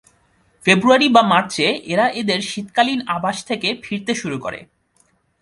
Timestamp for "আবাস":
3.07-3.37